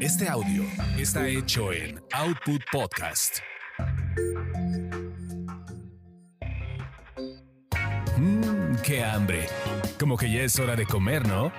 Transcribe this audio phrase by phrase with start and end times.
[0.00, 0.62] Este audio
[0.96, 3.38] está hecho en Output Podcast.
[8.16, 9.48] Mmm, qué hambre.
[9.98, 11.50] Como que ya es hora de comer, ¿no?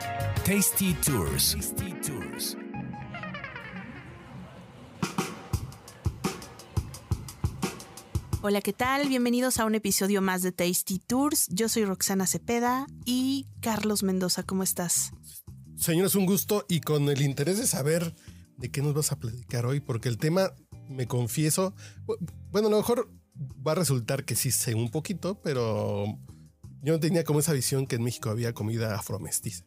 [0.46, 1.54] Tasty Tours.
[1.54, 2.58] Tasty Tours.
[8.42, 9.10] Hola, ¿qué tal?
[9.10, 11.48] Bienvenidos a un episodio más de Tasty Tours.
[11.50, 15.12] Yo soy Roxana Cepeda y Carlos Mendoza, ¿cómo estás?
[15.80, 18.14] Señor, es un gusto y con el interés de saber
[18.60, 20.52] de qué nos vas a platicar hoy, porque el tema,
[20.90, 21.74] me confieso,
[22.52, 23.10] bueno, a lo mejor
[23.66, 26.06] va a resultar que sí sé un poquito, pero
[26.82, 29.66] yo no tenía como esa visión que en México había comida afromestiza.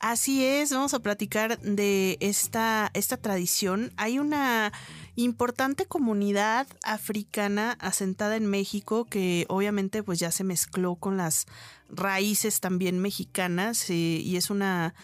[0.00, 3.92] Así es, vamos a platicar de esta, esta tradición.
[3.96, 4.72] Hay una
[5.16, 11.46] importante comunidad africana asentada en México que obviamente pues ya se mezcló con las
[11.90, 14.94] raíces también mexicanas eh, y es una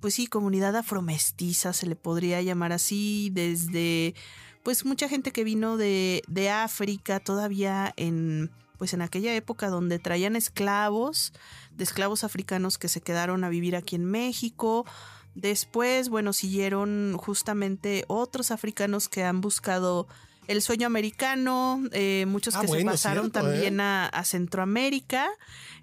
[0.00, 4.14] pues sí, comunidad afromestiza se le podría llamar así, desde
[4.62, 9.98] pues mucha gente que vino de, de África todavía en pues en aquella época donde
[9.98, 11.32] traían esclavos,
[11.72, 14.86] de esclavos africanos que se quedaron a vivir aquí en México.
[15.34, 20.06] Después, bueno, siguieron justamente otros africanos que han buscado
[20.48, 23.82] el sueño americano, eh, muchos Ah, que se pasaron cierto, también ¿eh?
[23.84, 25.28] a, a Centroamérica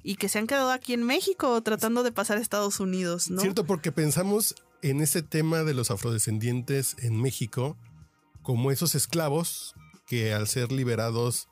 [0.04, 3.42] y que se han quedado aquí en México tratando de pasar a Estados Unidos, ¿no?
[3.42, 7.78] Cierto, porque pensamos en ese tema de los afrodescendientes en México
[8.44, 9.74] como esos esclavos
[10.08, 11.48] que al ser liberados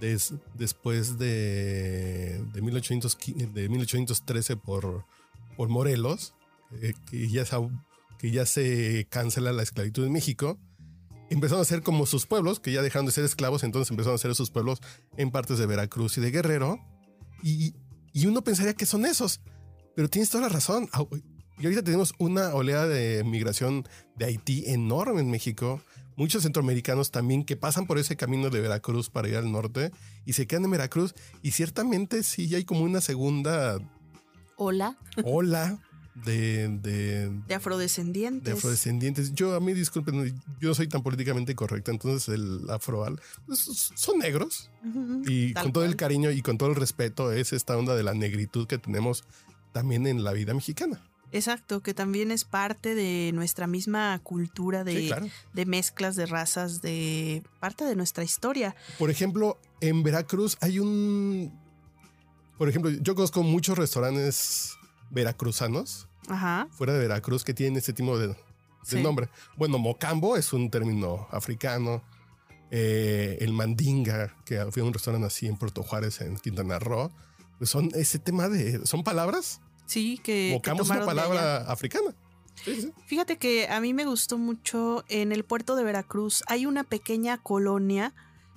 [0.00, 5.04] des- después de, de, 1815 de 1813 por,
[5.56, 6.34] por Morelos,
[6.82, 7.56] eh, que, ya se,
[8.18, 10.58] que ya se cancela la esclavitud en México,
[11.30, 14.18] empezaron a ser como sus pueblos, que ya dejaron de ser esclavos, entonces empezaron a
[14.18, 14.80] ser sus pueblos
[15.16, 16.78] en partes de Veracruz y de Guerrero.
[17.42, 17.74] Y,
[18.12, 19.40] y uno pensaría que son esos,
[19.94, 20.88] pero tienes toda la razón.
[21.58, 25.80] Y ahorita tenemos una oleada de migración de Haití enorme en México.
[26.16, 29.90] Muchos centroamericanos también que pasan por ese camino de Veracruz para ir al norte
[30.24, 31.14] y se quedan en Veracruz.
[31.42, 33.78] Y ciertamente sí hay como una segunda
[34.56, 35.78] Hola, ola
[36.24, 38.44] de, de, de afrodescendientes.
[38.44, 39.32] de afrodescendientes.
[39.34, 43.60] Yo, a mí, disculpen, yo no soy tan políticamente correcta, entonces el afroal pues,
[43.94, 44.70] son negros.
[45.26, 48.14] Y con todo el cariño y con todo el respeto es esta onda de la
[48.14, 49.24] negritud que tenemos
[49.72, 51.02] también en la vida mexicana.
[51.32, 55.26] Exacto, que también es parte de nuestra misma cultura de, Sí, claro.
[55.52, 58.76] de mezclas de razas, de parte de nuestra historia.
[58.98, 61.52] Por ejemplo, en Veracruz hay un...
[62.56, 64.75] Por ejemplo, yo conozco muchos restaurantes
[65.10, 66.68] veracruzanos Ajá.
[66.70, 68.36] fuera de Veracruz que tienen este tipo de, de
[68.82, 69.02] Sí.
[69.02, 69.28] nombre.
[69.56, 72.02] Bueno, mocambo es un término africano.
[72.70, 77.10] Eh, el mandinga, que fue un restaurante así en Puerto Juárez, en Quintana Roo.
[77.58, 78.84] Pues son ese tema de...
[78.86, 79.60] ¿Son palabras?
[79.86, 80.48] Sí, que.
[80.48, 82.14] que Mocambo es una palabra africana.
[82.64, 82.92] Sí, sí.
[83.06, 86.42] Fíjate que a mí me gustó mucho en el puerto de Veracruz.
[86.48, 88.12] Hay una pequeña colonia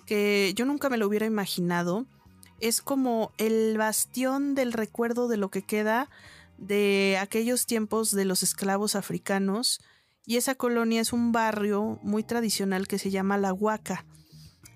[0.07, 2.05] que yo nunca me lo hubiera imaginado.
[2.59, 6.09] Es como el bastión del recuerdo de lo que queda
[6.59, 9.81] de aquellos tiempos de los esclavos africanos.
[10.25, 14.05] Y esa colonia es un barrio muy tradicional que se llama La Huaca.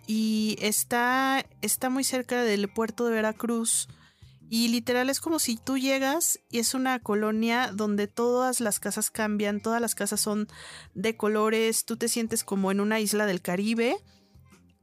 [0.08, 3.88] Y está, está muy cerca del puerto de Veracruz.
[4.50, 9.10] Y literal es como si tú llegas y es una colonia donde todas las casas
[9.10, 10.48] cambian, todas las casas son
[10.94, 13.98] de colores, tú te sientes como en una isla del Caribe,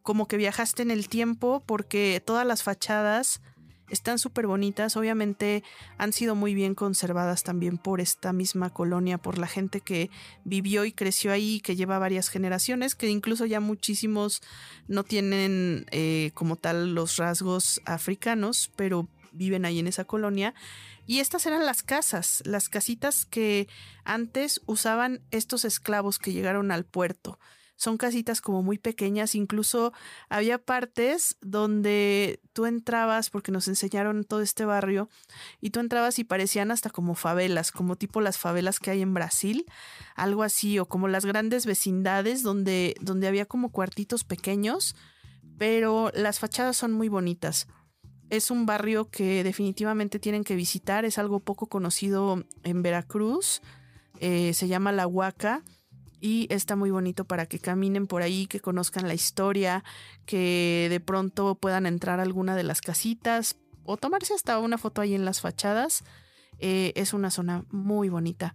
[0.03, 3.43] como que viajaste en el tiempo porque todas las fachadas
[3.90, 5.62] están súper bonitas, obviamente
[5.98, 10.10] han sido muy bien conservadas también por esta misma colonia, por la gente que
[10.44, 14.42] vivió y creció ahí, que lleva varias generaciones, que incluso ya muchísimos
[14.88, 20.54] no tienen eh, como tal los rasgos africanos, pero viven ahí en esa colonia.
[21.06, 23.68] Y estas eran las casas, las casitas que
[24.04, 27.38] antes usaban estos esclavos que llegaron al puerto.
[27.80, 29.94] Son casitas como muy pequeñas, incluso
[30.28, 35.08] había partes donde tú entrabas, porque nos enseñaron todo este barrio,
[35.62, 39.14] y tú entrabas y parecían hasta como favelas, como tipo las favelas que hay en
[39.14, 39.64] Brasil,
[40.14, 44.94] algo así, o como las grandes vecindades donde, donde había como cuartitos pequeños,
[45.56, 47.66] pero las fachadas son muy bonitas.
[48.28, 53.62] Es un barrio que definitivamente tienen que visitar, es algo poco conocido en Veracruz,
[54.19, 55.64] eh, se llama La Huaca
[56.20, 59.84] y está muy bonito para que caminen por ahí, que conozcan la historia,
[60.26, 65.00] que de pronto puedan entrar a alguna de las casitas o tomarse hasta una foto
[65.00, 66.05] ahí en las fachadas.
[66.58, 68.55] Eh, es una zona muy bonita.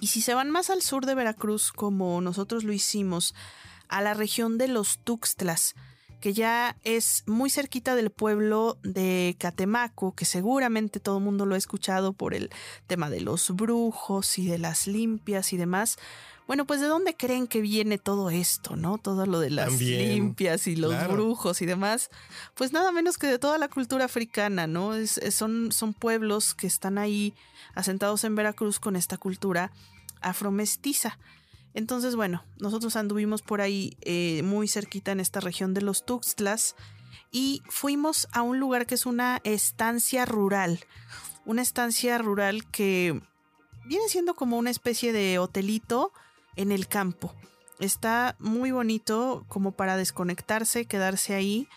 [0.00, 3.34] Y si se van más al sur de Veracruz, como nosotros lo hicimos,
[3.88, 5.74] a la región de los Tuxtlas,
[6.20, 11.54] que ya es muy cerquita del pueblo de Catemaco, que seguramente todo el mundo lo
[11.54, 12.50] ha escuchado por el
[12.86, 15.98] tema de los brujos y de las limpias y demás.
[16.48, 18.96] Bueno, pues de dónde creen que viene todo esto, ¿no?
[18.96, 22.10] Todo lo de las limpias y los brujos y demás.
[22.54, 24.92] Pues nada menos que de toda la cultura africana, ¿no?
[25.06, 27.34] son, son pueblos que están ahí
[27.74, 29.70] asentados en Veracruz con esta cultura
[30.22, 31.18] afromestiza.
[31.74, 36.74] Entonces, bueno, nosotros anduvimos por ahí eh, muy cerquita en esta región de los Tuxtlas
[37.30, 40.80] y fuimos a un lugar que es una estancia rural.
[41.44, 43.20] Una estancia rural que
[43.86, 46.12] viene siendo como una especie de hotelito
[46.56, 47.34] en el campo.
[47.78, 51.68] Está muy bonito como para desconectarse, quedarse ahí.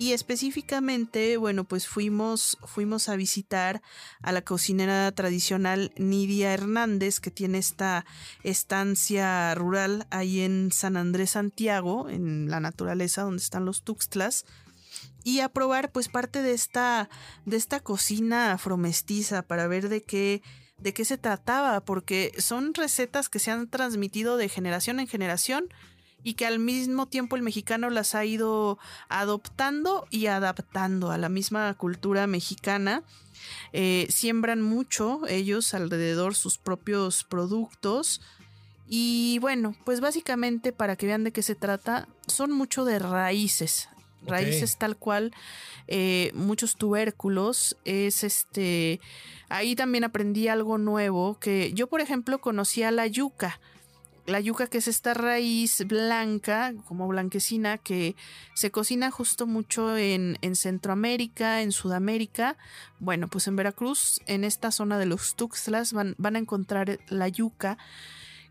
[0.00, 3.82] Y específicamente, bueno, pues fuimos, fuimos a visitar
[4.22, 8.06] a la cocinera tradicional Nidia Hernández, que tiene esta
[8.42, 14.46] estancia rural ahí en San Andrés Santiago, en la naturaleza donde están los Tuxtlas
[15.22, 17.10] y a probar pues parte de esta
[17.44, 20.40] de esta cocina afromestiza para ver de qué
[20.78, 25.68] de qué se trataba, porque son recetas que se han transmitido de generación en generación
[26.22, 28.78] y que al mismo tiempo el mexicano las ha ido
[29.08, 33.02] adoptando y adaptando a la misma cultura mexicana.
[33.72, 38.20] Eh, siembran mucho ellos alrededor sus propios productos.
[38.86, 43.88] Y bueno, pues básicamente para que vean de qué se trata, son mucho de raíces.
[44.26, 45.32] Raíces tal cual,
[45.86, 47.76] eh, muchos tubérculos.
[47.84, 49.00] Es este
[49.48, 53.60] ahí también aprendí algo nuevo que yo, por ejemplo, conocía la yuca.
[54.30, 58.14] La yuca que es esta raíz blanca, como blanquecina, que
[58.54, 62.56] se cocina justo mucho en, Centroamérica, en Sudamérica.
[63.00, 67.26] Bueno, pues en Veracruz, en esta zona de los Tuxtlas, van, van a encontrar la
[67.26, 67.76] yuca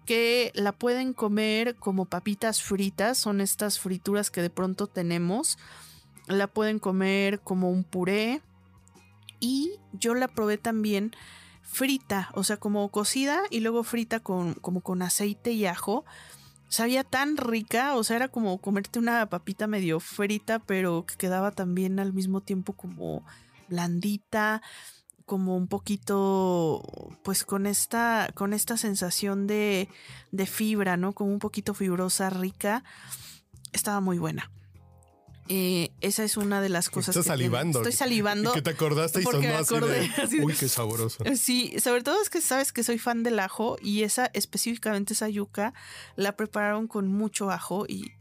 [0.05, 5.57] que la pueden comer como papitas fritas, son estas frituras que de pronto tenemos.
[6.27, 8.41] La pueden comer como un puré,
[9.39, 11.15] y yo la probé también
[11.71, 16.03] frita, o sea, como cocida y luego frita con, como con aceite y ajo.
[16.67, 21.51] Sabía tan rica, o sea, era como comerte una papita medio frita, pero que quedaba
[21.51, 23.23] también al mismo tiempo como
[23.69, 24.61] blandita,
[25.25, 26.83] como un poquito,
[27.23, 29.89] pues con esta, con esta sensación de,
[30.31, 31.13] de fibra, ¿no?
[31.13, 32.83] Como un poquito fibrosa, rica.
[33.71, 34.51] Estaba muy buena.
[35.51, 37.15] Eh, esa es una de las cosas.
[37.15, 37.79] Estás salivando.
[37.79, 38.53] Estoy salivando.
[38.53, 41.23] Que te acordaste y sonó así, de, Uy, qué sabroso.
[41.35, 45.27] Sí, sobre todo es que sabes que soy fan del ajo y esa, específicamente esa
[45.27, 45.73] yuca,
[46.15, 48.11] la prepararon con mucho ajo y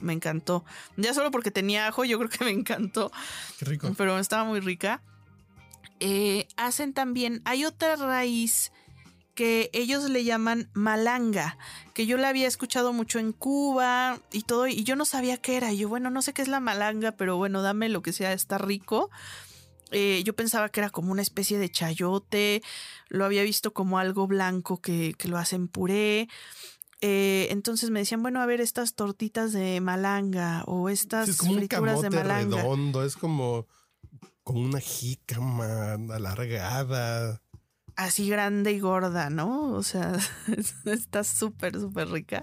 [0.00, 0.64] me encantó.
[0.98, 3.10] Ya solo porque tenía ajo, yo creo que me encantó.
[3.58, 3.92] Qué rico.
[3.96, 5.02] Pero estaba muy rica.
[5.98, 8.70] Eh, hacen también, hay otra raíz
[9.36, 11.58] que ellos le llaman malanga,
[11.94, 15.56] que yo la había escuchado mucho en Cuba y todo, y yo no sabía qué
[15.56, 15.72] era.
[15.72, 18.32] Y yo, bueno, no sé qué es la malanga, pero bueno, dame lo que sea,
[18.32, 19.10] está rico.
[19.92, 22.62] Eh, yo pensaba que era como una especie de chayote,
[23.08, 26.28] lo había visto como algo blanco que, lo hacen puré.
[27.02, 31.54] Eh, entonces me decían, bueno, a ver, estas tortitas de malanga o estas es como
[31.54, 32.56] frituras de malanga.
[32.56, 33.66] redondo, es como,
[34.42, 37.42] como una jícama alargada
[37.96, 39.72] así grande y gorda, ¿no?
[39.72, 40.12] O sea,
[40.84, 42.42] está súper, súper rica.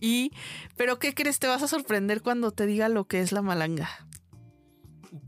[0.00, 0.32] Y,
[0.76, 1.38] pero ¿qué crees?
[1.38, 3.88] Te vas a sorprender cuando te diga lo que es la malanga.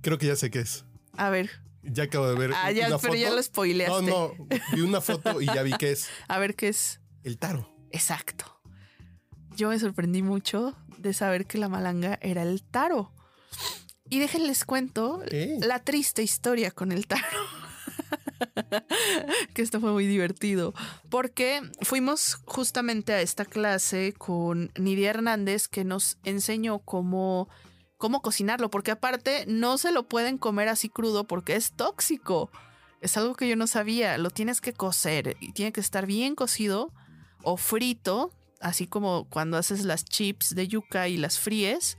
[0.03, 0.85] Creo que ya sé qué es.
[1.17, 1.51] A ver.
[1.83, 2.53] Ya acabo de ver.
[2.55, 4.03] Ah, ya, pero ya lo spoileaste.
[4.03, 4.47] No, no.
[4.73, 6.09] Vi una foto y ya vi qué es.
[6.29, 7.01] A ver qué es.
[7.23, 7.71] El taro.
[7.91, 8.47] Exacto.
[9.55, 13.13] Yo me sorprendí mucho de saber que la malanga era el taro.
[14.09, 15.23] Y déjenles cuento
[15.61, 17.27] la triste historia con el taro.
[19.55, 20.75] que esto fue muy divertido,
[21.11, 27.49] porque fuimos justamente a esta clase con Nidia Hernández que nos enseñó cómo,
[27.97, 32.51] cómo cocinarlo, porque aparte no se lo pueden comer así crudo porque es tóxico.
[33.01, 36.35] Es algo que yo no sabía, lo tienes que cocer y tiene que estar bien
[36.35, 36.93] cocido
[37.43, 41.99] o frito, así como cuando haces las chips de yuca y las fríes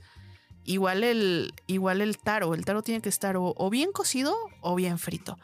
[0.66, 2.54] igual el, igual el taro.
[2.54, 5.38] El taro tiene que estar o, bien cocido o bien frito.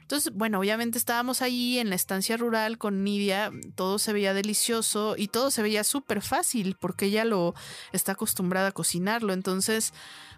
[0.00, 5.16] Entonces, bueno, obviamente estábamos ahí en la estancia rural con Nidia, todo se veía delicioso
[5.18, 7.54] y todo se veía súper fácil porque ella lo
[7.92, 9.32] está acostumbrada a cocinarlo.
[9.32, 9.92] Entonces,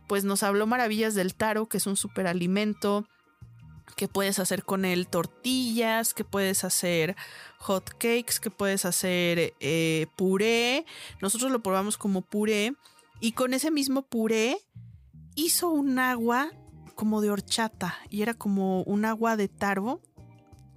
[0.09, 3.07] pues nos habló maravillas del taro, que es un súper alimento
[3.97, 7.17] que puedes hacer con él tortillas, que puedes hacer
[7.59, 10.87] hot cakes, que puedes hacer eh, puré.
[11.21, 12.75] Nosotros lo probamos como puré
[13.21, 14.59] y con ese mismo puré
[15.35, 16.51] hizo un agua
[16.95, 20.03] como de horchata y era como un agua de taro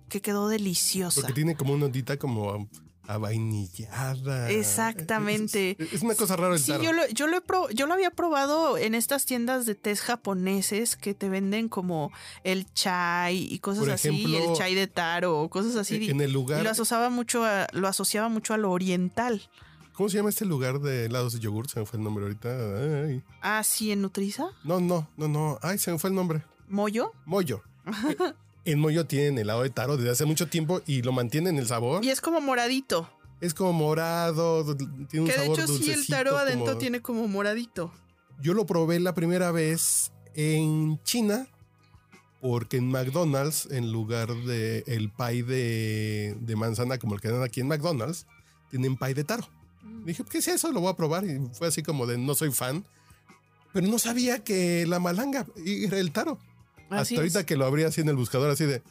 [0.09, 1.21] que quedó deliciosa.
[1.21, 2.69] Porque tiene como una ondita como
[3.05, 4.49] vainillada.
[4.49, 5.75] Exactamente.
[5.79, 8.95] Es, una cosa rara el sí, Yo lo, yo, lo yo lo había probado en
[8.95, 12.11] estas tiendas de tés japoneses que te venden como
[12.43, 16.09] el chai y cosas así, el chai de taro, cosas así.
[16.09, 16.61] En el lugar.
[16.61, 19.49] Y lo asociaba mucho a, lo asociaba mucho a lo oriental.
[19.93, 21.69] ¿Cómo se llama este lugar de helados de yogur?
[21.69, 23.21] Se me fue el nombre ahorita.
[23.41, 24.47] Ah, sí, en Nutriza.
[24.63, 25.59] No, no, no, no.
[25.61, 26.43] Ay, se me fue el nombre.
[26.67, 27.11] ¿Moyo?
[27.25, 27.61] Moyo.
[28.65, 32.03] en Moyo tienen helado de taro desde hace mucho tiempo y lo mantienen el sabor.
[32.03, 33.07] Y es como moradito.
[33.39, 37.91] Es como morado, tiene un que de hecho sí el taro adentro tiene como moradito.
[38.41, 41.47] Yo lo probé la primera vez en China
[42.41, 47.43] porque en McDonald's, en lugar de el pie de, de manzana como el que dan
[47.43, 48.25] aquí en McDonald's,
[48.71, 49.47] tienen pie de taro.
[49.83, 50.05] Mm.
[50.05, 50.71] Dije, ¿qué es eso?
[50.71, 51.25] Lo voy a probar.
[51.25, 52.85] Y fue así como de no soy fan.
[53.73, 56.39] Pero no sabía que la malanga era el taro.
[56.89, 58.83] Hasta ahorita que lo abrí así en el buscador, así de.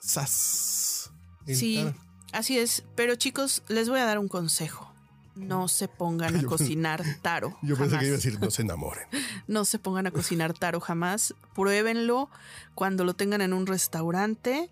[0.00, 1.10] ¡Sas!
[1.46, 1.86] sí,
[2.32, 2.84] así es.
[2.94, 4.90] Pero chicos, les voy a dar un consejo.
[5.36, 7.56] No se pongan a cocinar taro.
[7.62, 9.06] Yo pensé que iba a decir no se enamoren.
[9.46, 11.34] no se pongan a cocinar taro jamás.
[11.54, 12.30] Pruébenlo
[12.74, 14.70] cuando lo tengan en un restaurante.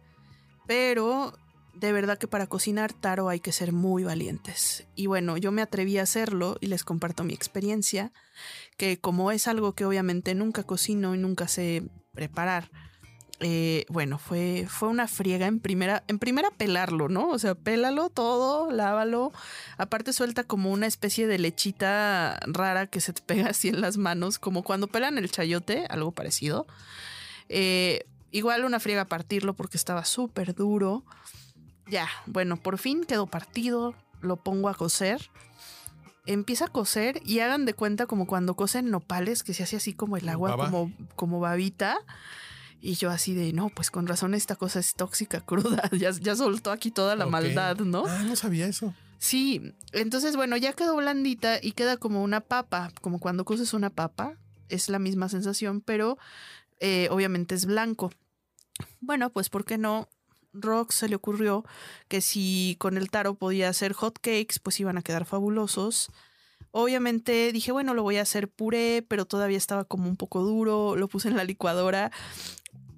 [0.66, 1.34] Pero
[1.78, 4.86] de verdad que para cocinar taro hay que ser muy valientes.
[4.94, 8.12] Y bueno, yo me atreví a hacerlo y les comparto mi experiencia,
[8.76, 11.82] que como es algo que obviamente nunca cocino y nunca sé
[12.12, 12.70] preparar,
[13.40, 17.28] eh, bueno, fue, fue una friega en primera, en primera pelarlo, ¿no?
[17.28, 19.32] O sea, pélalo todo, lávalo.
[19.76, 23.96] Aparte suelta como una especie de lechita rara que se te pega así en las
[23.96, 26.66] manos, como cuando pelan el chayote, algo parecido.
[27.48, 31.04] Eh, igual una friega partirlo porque estaba súper duro.
[31.90, 35.30] Ya, bueno, por fin quedó partido, lo pongo a cocer.
[36.26, 39.94] Empieza a cocer y hagan de cuenta como cuando cocen nopales, que se hace así
[39.94, 41.98] como el agua, como, como babita.
[42.80, 45.88] Y yo así de, no, pues con razón esta cosa es tóxica, cruda.
[45.92, 48.04] Ya, ya soltó aquí toda la maldad, ¿no?
[48.06, 48.94] Ah, no sabía eso.
[49.18, 53.90] Sí, entonces bueno, ya quedó blandita y queda como una papa, como cuando coces una
[53.90, 54.36] papa.
[54.68, 56.18] Es la misma sensación, pero
[56.78, 58.12] eh, obviamente es blanco.
[59.00, 60.08] Bueno, pues ¿por qué no?
[60.62, 61.64] Rock se le ocurrió
[62.08, 66.10] que si con el taro podía hacer hot cakes, pues iban a quedar fabulosos.
[66.70, 70.96] Obviamente dije, bueno, lo voy a hacer puré, pero todavía estaba como un poco duro,
[70.96, 72.10] lo puse en la licuadora.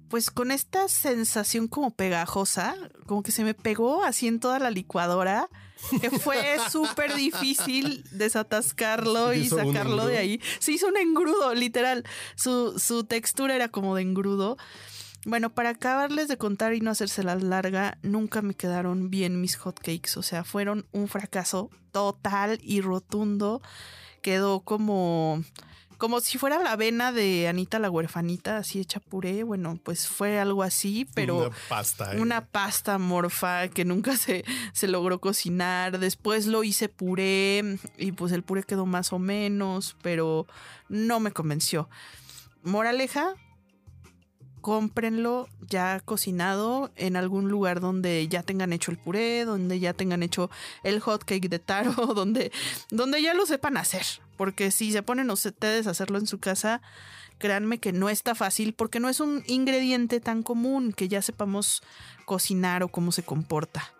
[0.09, 2.75] Pues con esta sensación como pegajosa,
[3.05, 5.47] como que se me pegó así en toda la licuadora,
[6.01, 10.41] que fue súper difícil desatascarlo y sacarlo de ahí.
[10.59, 12.03] Se hizo un engrudo, literal.
[12.35, 14.57] Su, su textura era como de engrudo.
[15.25, 19.55] Bueno, para acabarles de contar y no hacerse la larga, nunca me quedaron bien mis
[19.55, 20.17] hotcakes.
[20.17, 23.61] O sea, fueron un fracaso total y rotundo.
[24.21, 25.43] Quedó como
[26.01, 29.43] como si fuera la avena de Anita la huerfanita, así hecha puré.
[29.43, 31.37] Bueno, pues fue algo así, pero.
[31.37, 32.15] Una pasta.
[32.15, 32.19] ¿eh?
[32.19, 35.99] Una pasta morfa que nunca se, se logró cocinar.
[35.99, 40.47] Después lo hice puré y pues el puré quedó más o menos, pero
[40.89, 41.87] no me convenció.
[42.63, 43.35] Moraleja,
[44.61, 50.23] cómprenlo ya cocinado en algún lugar donde ya tengan hecho el puré, donde ya tengan
[50.23, 50.49] hecho
[50.83, 52.51] el hot cake de taro, donde,
[52.89, 54.05] donde ya lo sepan hacer.
[54.37, 56.81] Porque si se ponen ustedes a hacerlo en su casa,
[57.37, 61.83] créanme que no está fácil porque no es un ingrediente tan común que ya sepamos
[62.25, 63.93] cocinar o cómo se comporta.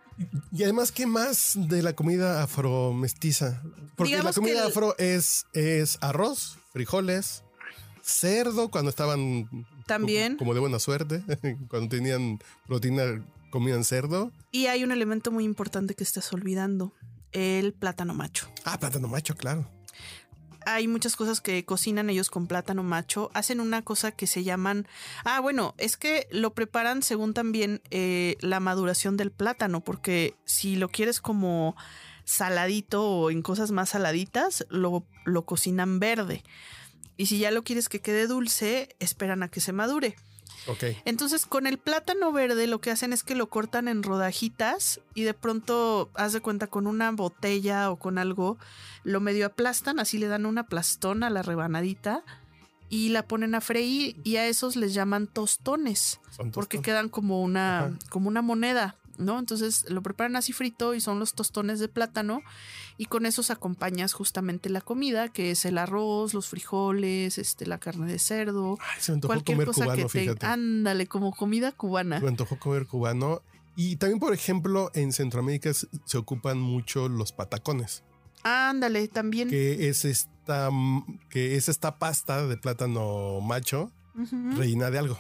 [0.52, 3.62] Y además, ¿qué más de la comida afro-mestiza?
[3.96, 7.44] Porque la comida afro es, es arroz, frijoles,
[8.04, 9.48] cerdo cuando estaban
[9.92, 11.24] también como de buena suerte,
[11.70, 14.32] cuando tenían proteína comían cerdo.
[14.52, 16.94] Y hay un elemento muy importante que estás olvidando,
[17.32, 18.48] el plátano macho.
[18.64, 19.70] Ah, plátano macho, claro.
[20.66, 23.32] Hay muchas cosas que cocinan ellos con plátano macho.
[23.34, 24.88] Hacen una cosa que se llaman...
[25.26, 30.76] Ah, bueno, es que lo preparan según también eh, la maduración del plátano, porque si
[30.76, 31.76] lo quieres como
[32.26, 36.44] saladito o en cosas más saladitas, lo, lo cocinan verde.
[37.22, 40.16] Y si ya lo quieres que quede dulce, esperan a que se madure.
[40.66, 40.98] Okay.
[41.06, 45.22] Entonces, con el plátano verde lo que hacen es que lo cortan en rodajitas y
[45.22, 48.58] de pronto, haz de cuenta, con una botella o con algo,
[49.04, 52.24] lo medio aplastan, así le dan una plastón a la rebanadita
[52.90, 56.20] y la ponen a freír y a esos les llaman tostones,
[56.54, 58.96] porque quedan como una, como una moneda.
[59.18, 59.40] ¿No?
[59.40, 62.42] Entonces lo preparan así frito y son los tostones de plátano
[62.98, 67.80] y con esos acompañas justamente la comida, que es el arroz, los frijoles, este, la
[67.80, 72.20] carne de cerdo, Ay, cualquier comer cosa cubano, que te, ándale, como comida cubana.
[72.20, 73.42] Me antojó comer cubano
[73.76, 78.04] y también, por ejemplo, en Centroamérica se ocupan mucho los patacones.
[78.44, 79.50] Ándale, también.
[79.50, 80.70] Que es esta,
[81.30, 83.92] que es esta pasta de plátano macho
[84.58, 85.20] rellena de algo.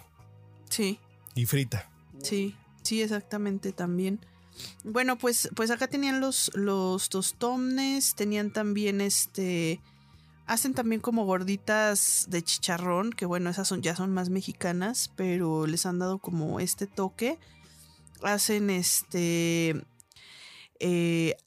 [0.69, 0.99] Sí.
[1.35, 1.89] Y frita.
[2.21, 2.55] Sí.
[2.83, 4.19] Sí, exactamente también.
[4.83, 7.09] Bueno, pues, pues acá tenían los, los
[8.15, 9.81] tenían también este...
[10.47, 15.65] Hacen también como gorditas de chicharrón, que bueno, esas son, ya son más mexicanas, pero
[15.65, 17.39] les han dado como este toque.
[18.21, 19.85] Hacen este...
[20.79, 21.37] Eh,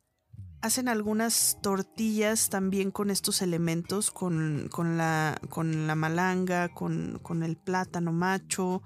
[0.62, 7.42] hacen algunas tortillas también con estos elementos, con, con, la, con la malanga, con, con
[7.42, 8.82] el plátano macho,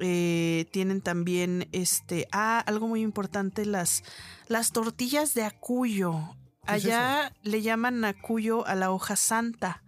[0.00, 2.28] eh, tienen también este.
[2.32, 4.02] Ah, algo muy importante: las,
[4.48, 6.36] las tortillas de acuyo.
[6.66, 9.82] Allá le llaman acuyo a la hoja santa.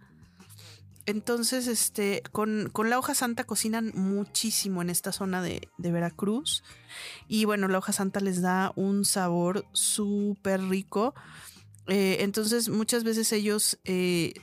[1.07, 6.63] Entonces, este, con, la hoja santa cocinan muchísimo en esta zona de, Veracruz.
[7.29, 11.15] Y bueno, la hoja santa les da un sabor súper rico.
[11.87, 14.33] Eh, entonces, muchas veces ellos eh,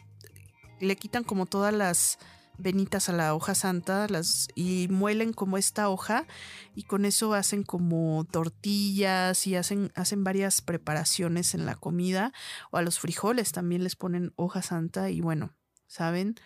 [0.80, 2.18] le quitan como todas las
[2.58, 6.26] venitas a la hoja santa las, y muelen como esta hoja
[6.74, 12.32] y con eso hacen como tortillas y hacen, hacen varias preparaciones en la comida
[12.70, 15.54] o a los frijoles también les ponen hoja santa y bueno,
[15.86, 16.36] saben,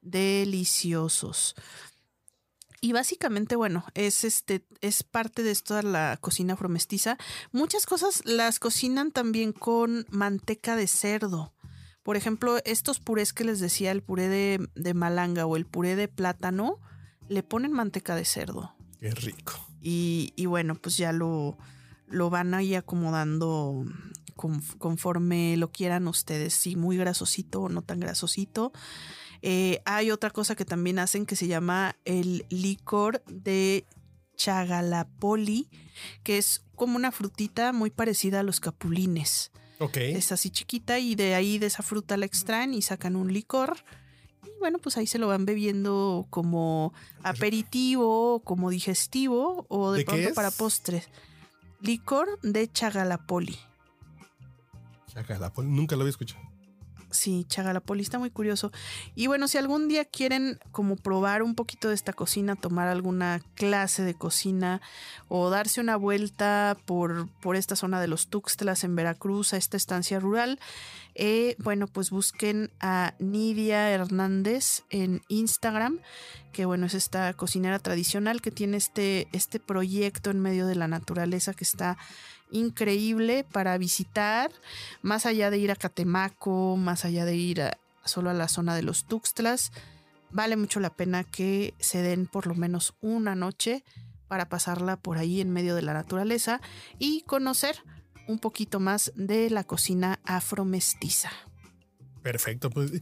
[0.00, 1.54] deliciosos.
[2.82, 7.18] Y básicamente, bueno, es este, es parte de toda la cocina afromestiza.
[7.52, 11.52] Muchas cosas las cocinan también con manteca de cerdo.
[12.02, 16.08] Por ejemplo, estos purés que les decía, el puré de, malanga o el puré de
[16.08, 16.78] plátano,
[17.28, 18.74] le ponen manteca de cerdo.
[18.98, 19.52] Qué rico.
[19.82, 21.56] Y, bueno, pues ya lo,
[22.08, 23.84] lo van ahí acomodando
[24.34, 28.72] conforme lo quieran ustedes, si muy grasosito o no tan grasosito.
[29.42, 33.86] Eh, hay otra cosa que también hacen que se llama el licor de
[34.36, 35.68] chagalapoli,
[36.22, 39.52] que es como una frutita muy parecida a los capulines.
[40.16, 43.78] Es así chiquita y de ahí de esa fruta la extraen y sacan un licor.
[44.44, 50.34] Y bueno, pues ahí se lo van bebiendo como aperitivo, como digestivo o de, pronto
[50.34, 51.08] para postres.
[51.80, 53.58] Licor de Chagalapoli.
[55.06, 56.49] Chagalapoli, nunca lo había escuchado.
[57.10, 58.70] Sí, Chagalapoli está muy curioso.
[59.14, 63.40] Y bueno, si algún día quieren como probar un poquito de esta cocina, tomar alguna
[63.54, 64.80] clase de cocina
[65.28, 69.76] o darse una vuelta por, por esta zona de los Tuxtlas en Veracruz, a esta
[69.76, 70.60] estancia rural,
[71.22, 75.98] eh, bueno, pues busquen a Nidia Hernández en Instagram,
[76.50, 80.88] que bueno, es esta cocinera tradicional que tiene este, este proyecto en medio de la
[80.88, 81.98] naturaleza que está
[82.50, 84.50] increíble para visitar,
[85.02, 87.70] más allá de ir a Catemaco, más allá de ir
[88.06, 89.72] solo a la zona de los Tuxtlas.
[90.30, 93.84] Vale mucho la pena que se den por lo menos una noche
[94.26, 96.62] para pasarla por ahí en medio de la naturaleza
[96.98, 97.76] y conocer
[98.30, 101.30] un poquito más de la cocina afromestiza.
[102.22, 102.92] Perfecto, pues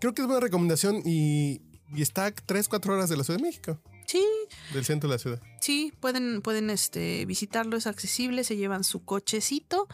[0.00, 1.62] creo que es buena recomendación y,
[1.94, 3.80] y está 3, 4 horas de la Ciudad de México.
[4.06, 4.26] Sí.
[4.72, 5.40] Del centro de la ciudad.
[5.60, 9.86] Sí, pueden, pueden este, visitarlo, es accesible, se llevan su cochecito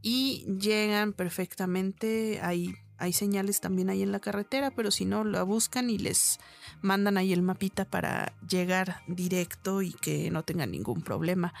[0.00, 5.44] y llegan perfectamente ahí hay señales también ahí en la carretera, pero si no, la
[5.44, 6.38] buscan y les
[6.82, 11.54] mandan ahí el mapita para llegar directo y que no tengan ningún problema.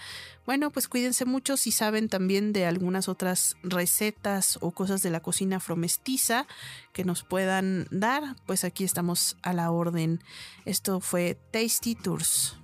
[0.46, 5.20] Bueno, pues cuídense mucho si saben también de algunas otras recetas o cosas de la
[5.20, 6.46] cocina afromestiza
[6.92, 10.20] que nos puedan dar, pues aquí estamos a la orden.
[10.64, 12.56] Esto fue Tasty Tours.